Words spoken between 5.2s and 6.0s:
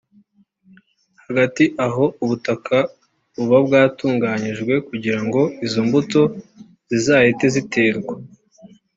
ngo izo